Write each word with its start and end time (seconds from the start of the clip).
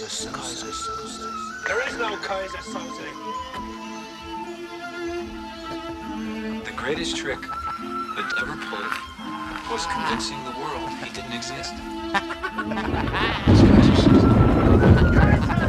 beats, 0.00 0.24
beats. 0.24 0.24
Who's 0.24 0.62
Keyser 0.62 0.72
Söze? 0.72 1.66
There 1.66 1.88
is 1.88 1.96
no 1.98 2.16
Keyser 2.16 2.62
Söze. 2.62 3.08
The 6.64 6.72
greatest 6.72 7.16
trick 7.16 7.40
that 7.40 8.32
ever 8.40 8.56
pulled 8.56 8.94
was 9.70 9.86
convincing 9.86 10.44
the 10.44 10.52
world 10.58 10.90
he 10.90 11.10
didn't 11.12 11.32
exist. 11.32 11.74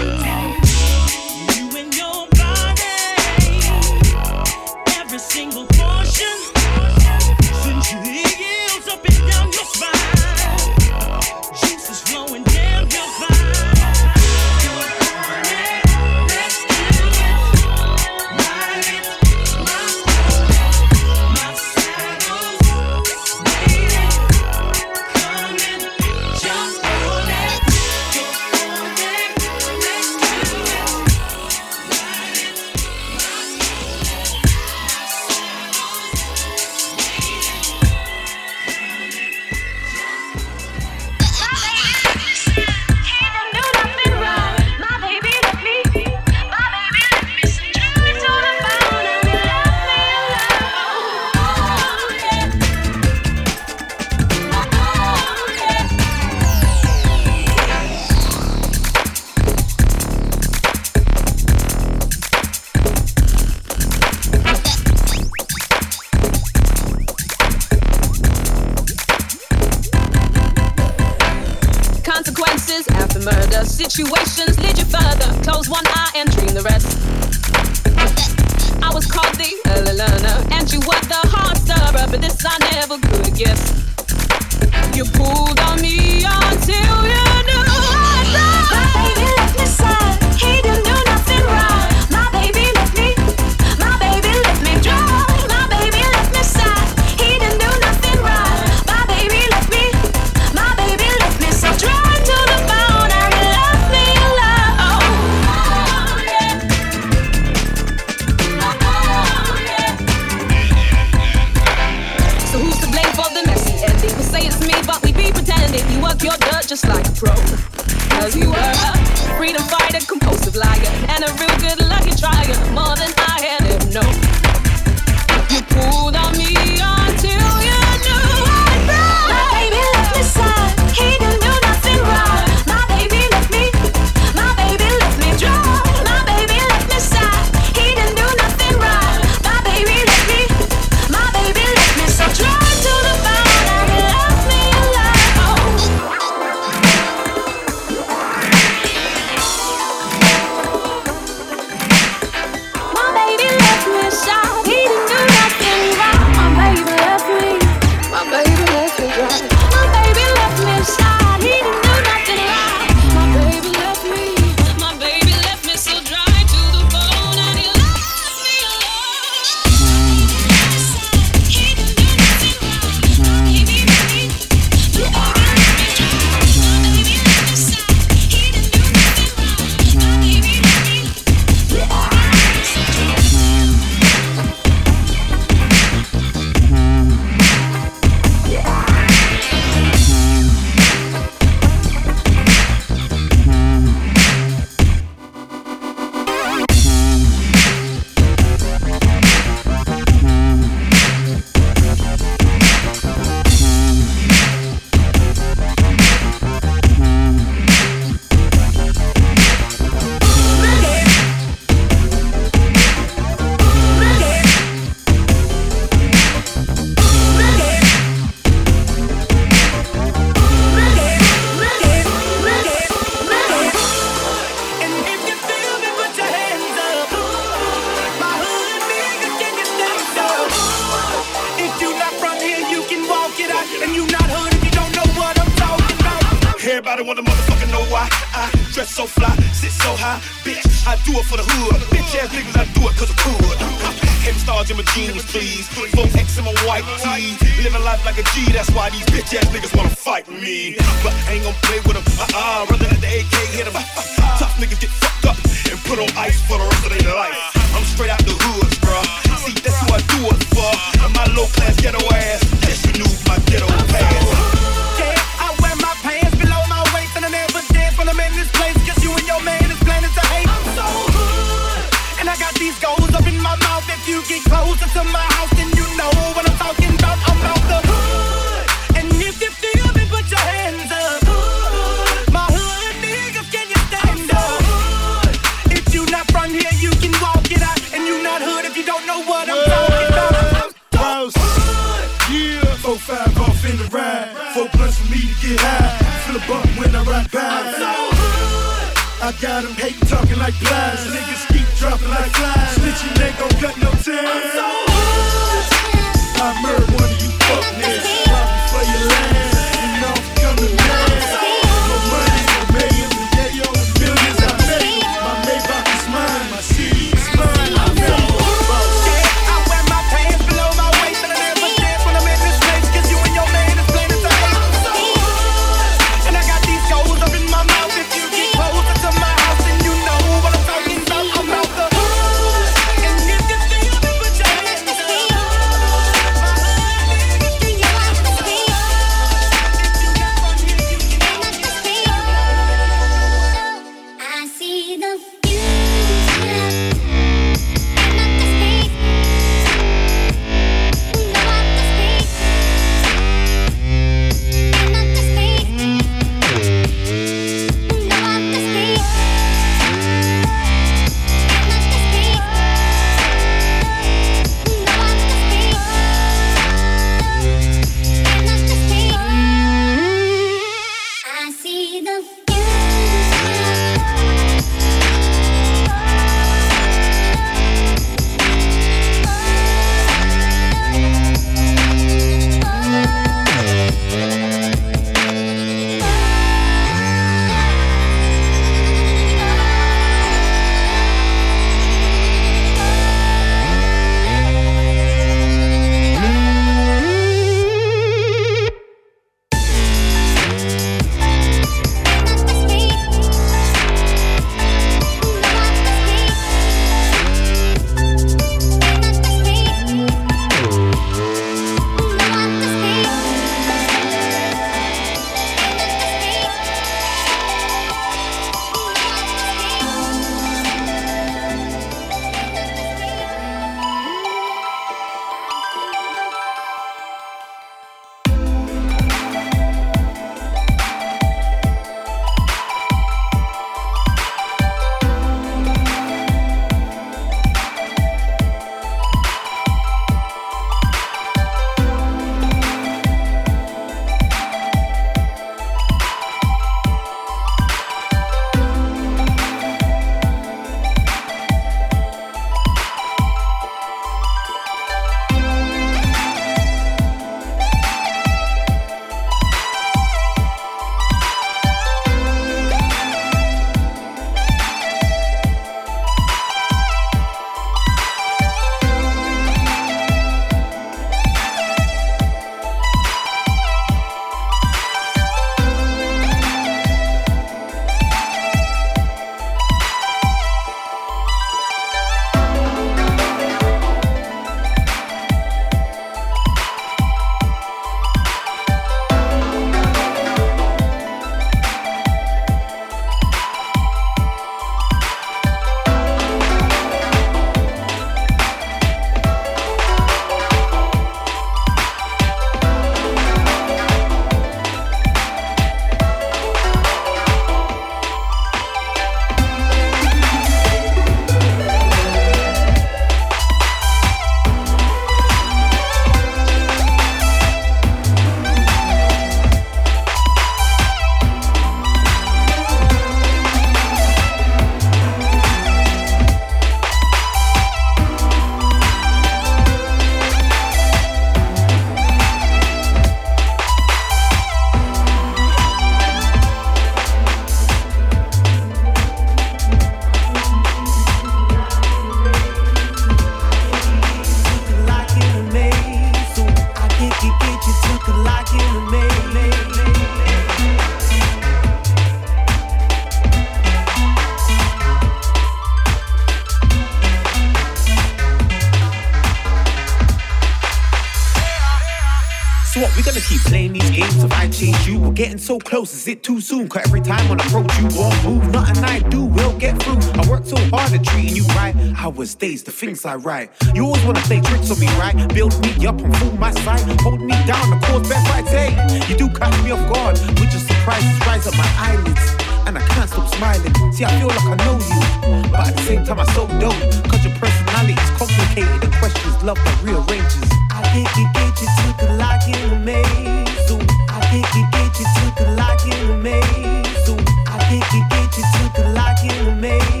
getting 565.21 565.37
so 565.37 565.59
close, 565.59 565.93
is 565.93 566.07
it 566.07 566.23
too 566.23 566.41
soon? 566.41 566.67
Cause 566.67 566.81
every 566.87 566.99
time 566.99 567.21
when 567.29 567.39
I 567.39 567.45
approach 567.45 567.69
you 567.77 567.89
won't 567.93 568.17
move. 568.25 568.43
Nothing 568.51 568.83
I 568.83 568.97
do 569.07 569.25
will 569.25 569.55
get 569.59 569.77
through. 569.83 570.01
I 570.19 570.27
work 570.27 570.45
so 570.47 570.57
hard 570.73 570.91
at 570.93 571.03
treating 571.05 571.35
you 571.35 571.45
right. 571.53 571.75
Hours, 571.95 572.33
days, 572.33 572.63
the 572.63 572.71
things 572.71 573.05
I 573.05 573.17
write. 573.17 573.51
You 573.75 573.85
always 573.85 574.03
wanna 574.03 574.21
play 574.21 574.41
tricks 574.41 574.71
on 574.71 574.79
me, 574.79 574.87
right? 574.97 575.13
Build 575.31 575.53
me 575.61 575.85
up 575.85 576.01
and 576.01 576.09
fool 576.17 576.33
my 576.37 576.49
sight. 576.65 576.81
Hold 577.01 577.21
me 577.21 577.37
down, 577.45 577.69
the 577.69 577.77
cause 577.85 578.09
best 578.09 578.25
right 578.33 578.47
say. 578.47 578.69
You 579.07 579.15
do 579.15 579.29
catch 579.29 579.53
me 579.63 579.69
off 579.69 579.85
guard, 579.93 580.17
with 580.41 580.49
your 580.49 580.63
surprises 580.65 581.13
rise 581.27 581.45
up 581.45 581.55
my 581.55 581.69
eyelids. 581.77 582.25
And 582.65 582.75
I 582.79 582.81
can't 582.81 583.07
stop 583.07 583.27
smiling. 583.35 583.73
See, 583.93 584.05
I 584.05 584.09
feel 584.17 584.27
like 584.27 584.41
I 584.41 584.57
know 584.65 584.77
you. 584.89 585.51
But 585.51 585.67
at 585.67 585.77
the 585.77 585.83
same 585.83 586.03
time, 586.03 586.19
I 586.19 586.25
so 586.33 586.47
don't. 586.57 586.81
Cause 587.09 587.21
your 587.23 587.35
personality 587.37 587.93
is 587.93 588.09
complicated. 588.17 588.81
The 588.81 588.89
questions 588.97 589.37
love 589.43 589.61
that 589.65 589.77
rearranges. 589.85 590.49
I 590.73 590.81
think 590.93 591.05
you 591.13 591.29
get 591.37 591.53
you 591.61 591.69
to 591.77 592.05
the 592.05 592.07
lock 592.17 592.41
in 592.49 592.69
the 592.73 592.79
maze. 592.89 593.67
So 593.67 593.77
I 594.09 594.10
think 594.31 594.55
you 594.55 594.65
get 594.71 594.97
you 594.97 595.05
to 595.05 595.43
the 595.43 595.51
lock 595.57 595.83
in 595.83 596.07
the 596.07 596.15
maze. 596.15 597.05
So 597.05 597.13
I 597.47 597.59
think 597.69 597.83
you 597.91 598.01
get 598.09 598.37
you 598.37 598.43
to 598.53 598.81
the 598.81 598.89
lock 598.95 599.23
in 599.23 599.45
the 599.45 599.55
maze. 599.55 600.00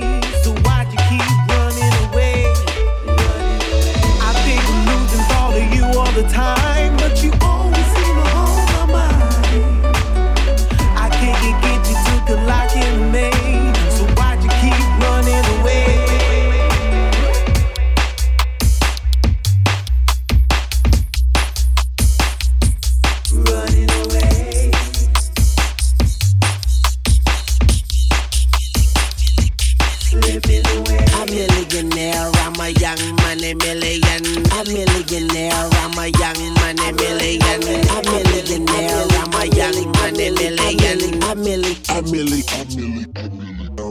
a 42.01 42.09
milli, 42.09 42.43
a 42.47 42.65
milli, 42.75 43.05
a 43.13 43.21
milli. 43.29 43.90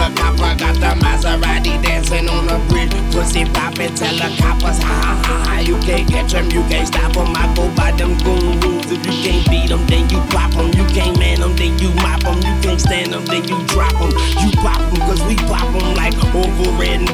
copper. 0.15 0.55
Got 0.57 0.75
the 0.75 0.91
Maserati 1.03 1.81
dancing 1.81 2.29
on 2.29 2.47
the 2.47 2.57
bridge. 2.69 2.93
Pussy 3.11 3.45
poppin', 3.45 3.93
tell 3.95 4.15
the 4.15 4.29
coppers, 4.41 4.79
ha 4.81 4.95
ha 5.05 5.13
ha 5.25 5.35
ha. 5.47 5.59
You 5.59 5.77
can't 5.79 6.07
catch 6.09 6.33
'em, 6.33 6.49
you 6.51 6.63
can't 6.69 6.87
stop 6.87 7.15
'em. 7.17 7.35
I 7.35 7.45
go 7.55 7.67
by 7.75 7.91
them 7.91 8.17
goon 8.23 8.59
rules. 8.61 8.91
If 8.91 9.05
you 9.05 9.15
can't 9.23 9.49
beat 9.49 9.71
'em, 9.71 9.85
then 9.87 10.09
you 10.09 10.19
pop 10.31 10.55
'em. 10.55 10.71
You 10.73 10.85
can't 10.95 11.17
man 11.19 11.41
'em, 11.43 11.55
then 11.55 11.77
you 11.79 11.89
mop 12.01 12.25
'em. 12.25 12.37
You 12.41 12.55
can't 12.61 12.81
stand 12.81 13.13
'em, 13.13 13.25
then 13.25 13.43
you 13.47 13.57
drop 13.67 13.95
'em. 14.01 14.11
You 14.41 14.51
pop 14.63 14.81
'em, 14.81 14.97
cause 15.07 15.21
we 15.23 15.35
pop 15.35 15.69
'em 15.75 15.93
like 15.95 16.17
over 16.33 16.71
red 16.79 17.01
and. 17.01 17.11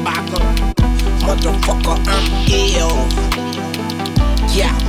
Motherfucker, 1.28 1.98
I'm 2.08 2.26
ill. 2.48 3.06
Yeah. 4.56 4.87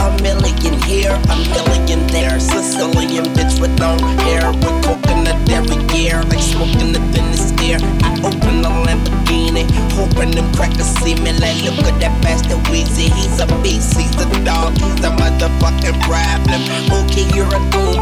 A 0.00 0.10
million 0.22 0.74
here, 0.82 1.12
a 1.12 1.36
million 1.54 2.06
there. 2.08 2.40
Sicilian 2.40 3.26
bitch 3.36 3.60
with 3.60 3.78
long 3.78 4.00
hair, 4.24 4.50
with 4.50 4.76
coconut 4.84 5.38
every 5.50 5.78
year, 5.96 6.22
like 6.24 6.40
smoking 6.40 6.92
the 6.92 7.00
thinnest 7.12 7.54
air. 7.62 7.78
I 8.02 8.10
open 8.24 8.62
the 8.62 8.70
Lamborghini, 8.84 9.64
hoping 9.92 10.32
them 10.32 10.52
crackers 10.54 10.90
see 10.98 11.14
me. 11.14 11.32
Like, 11.38 11.62
look 11.62 11.86
at 11.86 12.00
that 12.00 12.14
bastard 12.22 12.58
Weezy. 12.72 13.12
He's 13.14 13.38
a 13.40 13.46
beast, 13.62 13.96
he's 13.96 14.16
a 14.16 14.26
dog, 14.44 14.72
he's 14.72 15.04
a 15.04 15.10
motherfucking 15.20 16.00
problem. 16.02 16.60
Okay, 17.04 17.28
you're 17.36 17.54
a 17.54 17.60
a 17.60 17.70
goon 17.70 17.99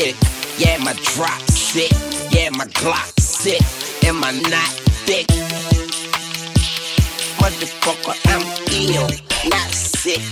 sick. 0.00 0.16
Yeah, 0.56 0.78
my 0.78 0.94
drop 1.12 1.40
sick. 1.50 1.92
Yeah, 2.30 2.50
my 2.50 2.66
Glock 2.80 3.20
sick. 3.20 3.60
And 4.06 4.16
my 4.18 4.32
not 4.32 4.72
thick. 5.06 5.26
Motherfucker, 7.40 8.16
I'm 8.32 8.44
ill, 8.72 9.08
not 9.50 9.70
sick. 9.70 10.22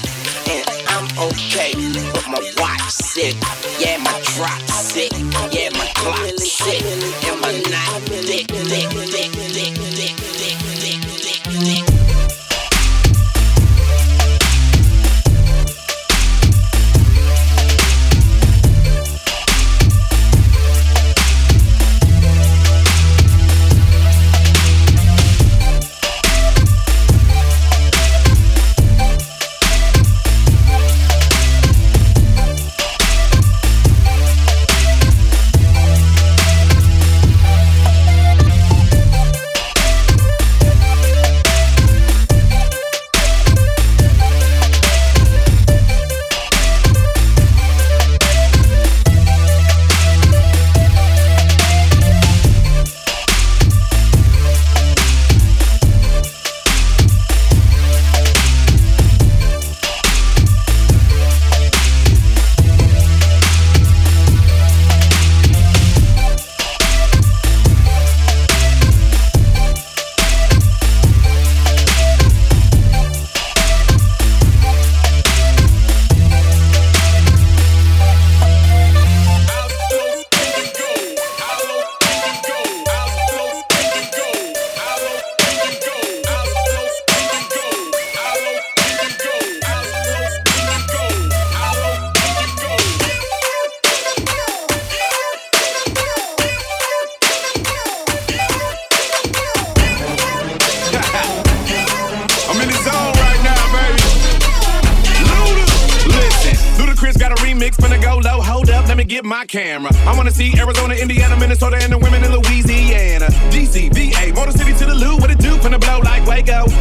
And 0.48 0.64
I'm 0.88 1.06
okay, 1.28 1.72
but 2.12 2.26
my 2.28 2.40
watch 2.58 2.90
sick. 2.90 3.36
Yeah, 3.78 3.98
my 3.98 4.16
drop 4.34 4.62
sick. 4.70 5.12
Yeah, 5.52 5.70
my 5.76 5.86
clock 5.96 6.38
sick. 6.38 7.27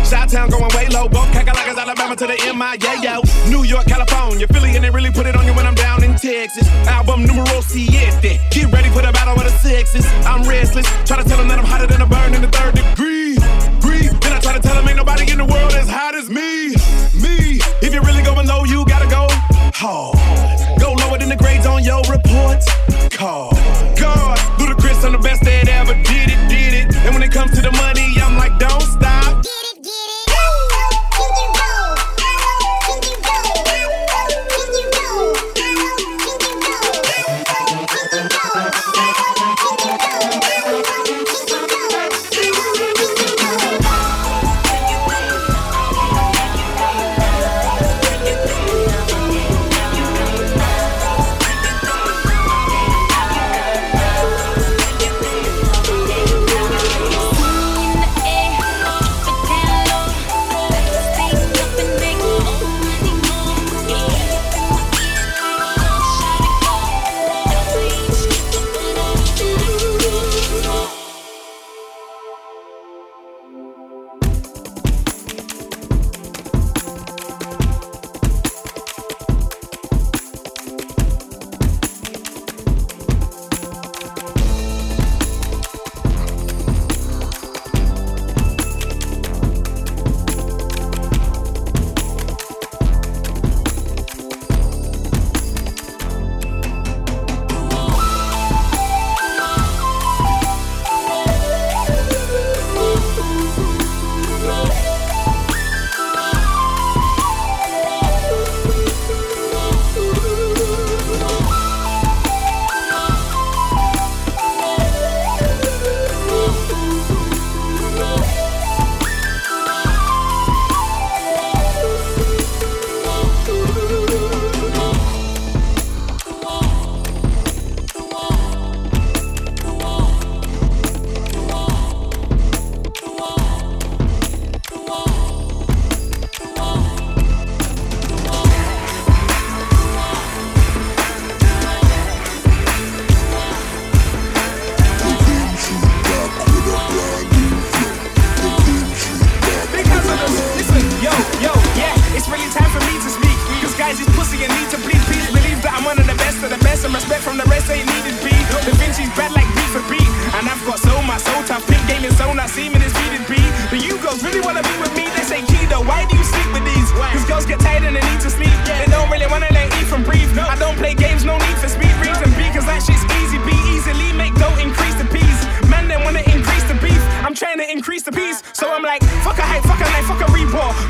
Shot 0.09 0.29
town 0.29 0.49
going 0.49 0.71
way 0.73 0.87
low. 0.87 1.09
Both 1.09 1.27
Cackalacas, 1.35 1.77
Alabama 1.77 2.15
to 2.15 2.27
the 2.27 2.37
MI. 2.55 2.79
Yeah, 2.79 3.19
yo. 3.19 3.21
New 3.51 3.63
York, 3.63 3.87
California. 3.87 4.47
Philly, 4.47 4.73
and 4.75 4.83
they 4.83 4.89
really 4.89 5.11
put 5.11 5.27
it 5.27 5.35
on 5.35 5.45
you 5.45 5.53
when 5.53 5.67
I'm 5.67 5.75
down 5.75 6.01
in 6.01 6.15
Texas. 6.15 6.65
Album 6.87 7.25
numero 7.25 7.59
siete. 7.59 8.39
Get 8.49 8.71
ready 8.71 8.89
for 8.89 9.01
the 9.01 9.11
battle 9.11 9.35
of 9.35 9.43
the 9.43 9.51
sexes. 9.59 10.05
I'm 10.23 10.47
restless. 10.47 10.87
Try 11.03 11.21
to 11.21 11.27
tell 11.27 11.37
them 11.37 11.49
that 11.49 11.59
I'm 11.59 11.65
hotter 11.65 11.87
than 11.87 12.01
a 12.01 12.07
burn 12.07 12.33
in 12.33 12.41
the 12.41 12.47
third 12.47 12.76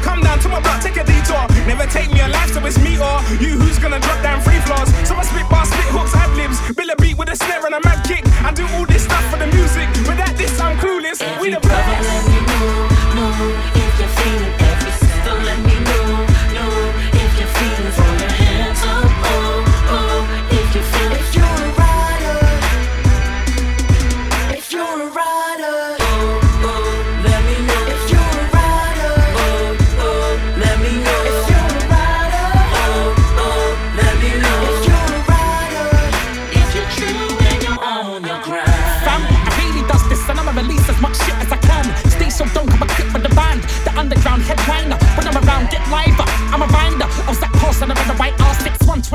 Come 0.04 0.21
down 0.21 0.39
to 0.39 0.50
my 0.50 0.60
block, 0.60 0.82
take 0.82 0.97
a 0.97 1.04
detour. 1.04 1.43
Never 1.65 1.86
take 1.88 2.12
me 2.12 2.21
alive, 2.21 2.50
so 2.50 2.63
it's 2.65 2.80
me 2.80 3.00
or 3.00 3.17
you 3.39 3.58
who's 3.58 3.80
gonna 3.80 4.00
drop 4.00 4.21
down 4.21 4.41
free 4.41 4.60
floors. 4.67 4.89
So 5.08 5.15
I 5.15 5.23
spit 5.23 5.50
bars, 5.50 5.69
spit 5.69 5.89
hooks, 5.95 6.13
ad 6.15 6.32
libs, 6.38 6.60
bill 6.76 6.89
a 6.89 6.95
beat 6.95 7.17
with 7.17 7.30
a 7.30 7.36
snare 7.36 7.65
and 7.65 7.76
a 7.76 7.82
mad 7.82 8.04
kick. 8.06 8.27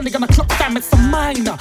properly 0.02 0.10
gonna 0.10 0.32
clock, 0.32 0.48
damn, 0.58 0.76
it's 0.76 0.92
a 0.92 0.96
minor. 0.96 1.56